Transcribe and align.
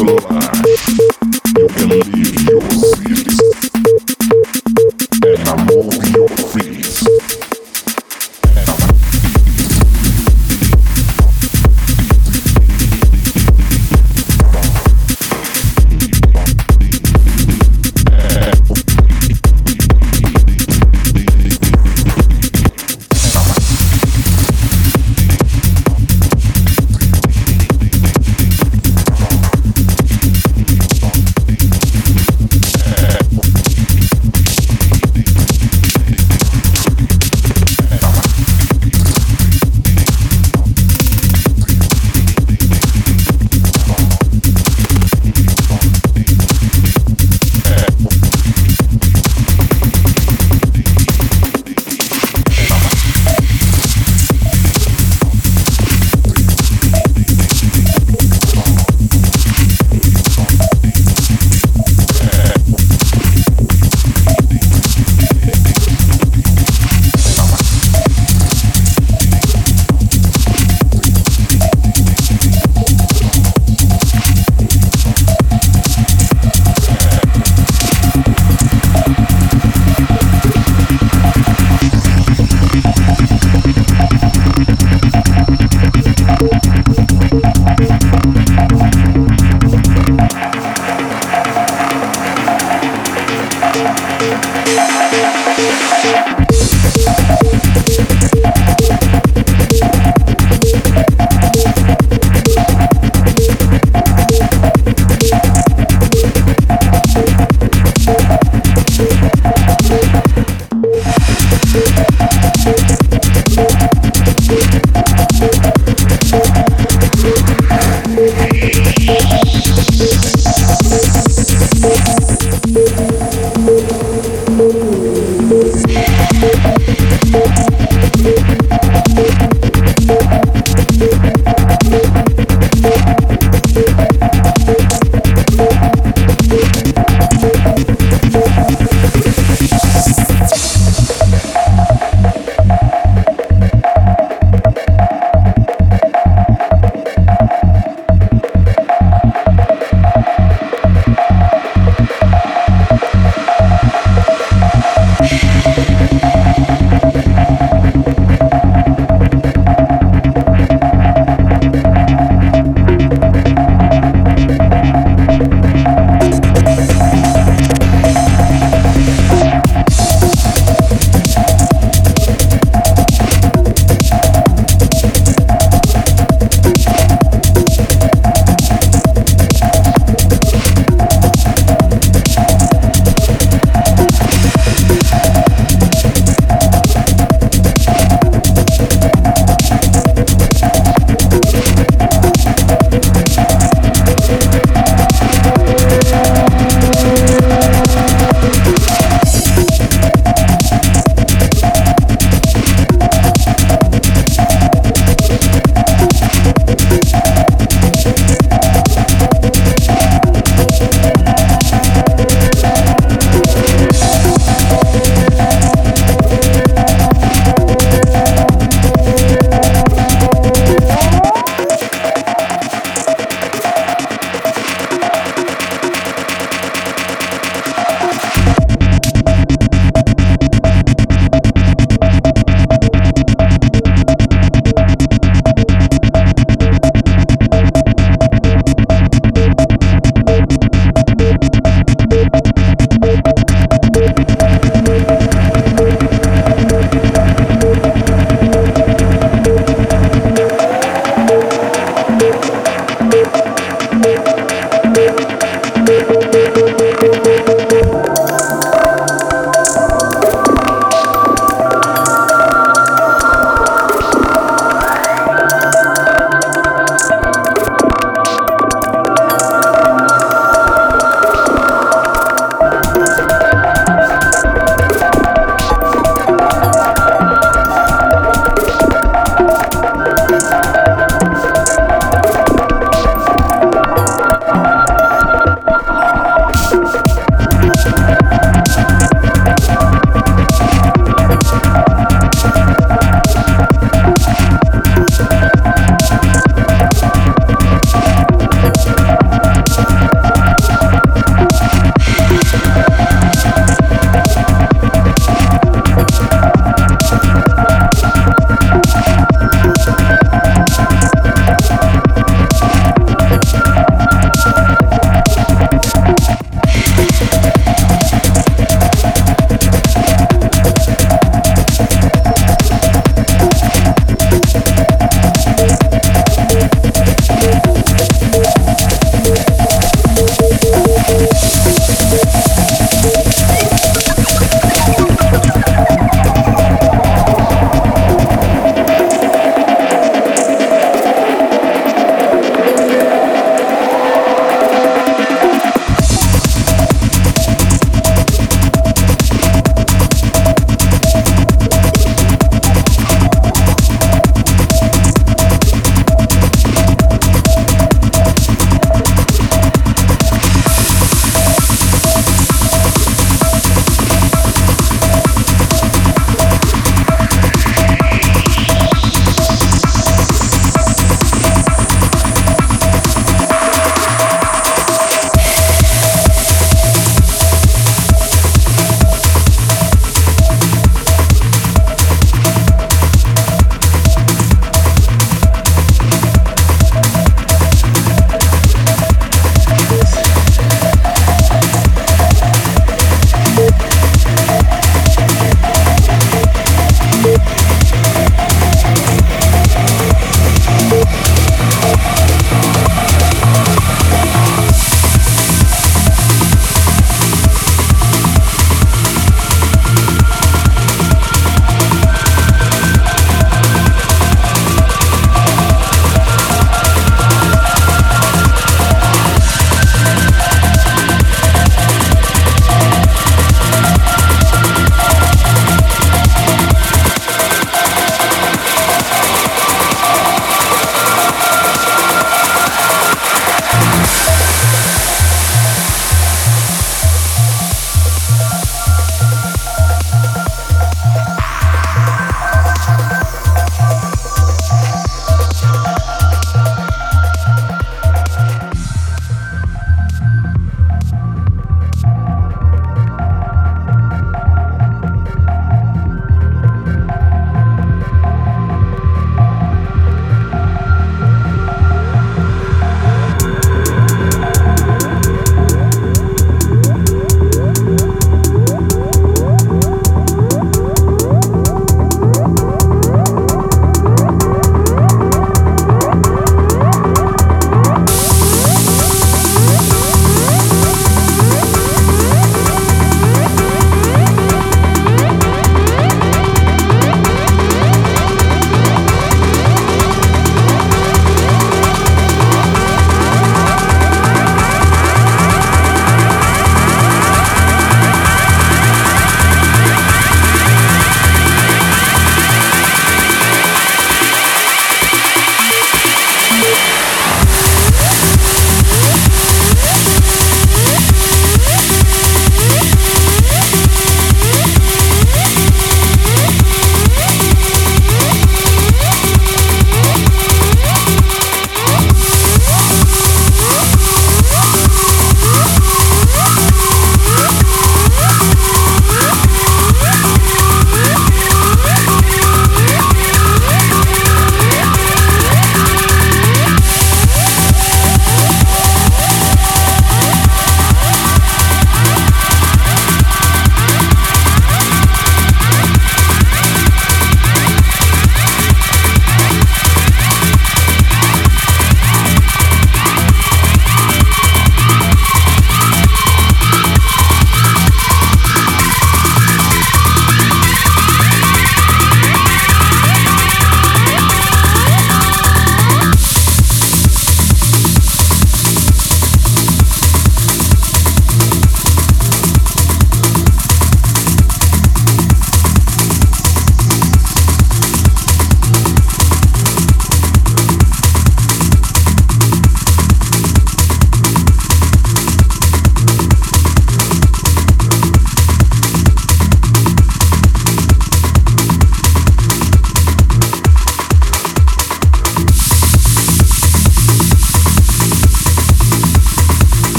from 0.00 0.34
Mars. 0.34 0.69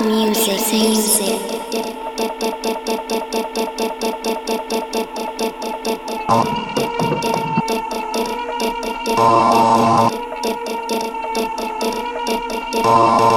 Music, 0.00 0.72
music. 0.72 1.50
Oh. 12.82 13.29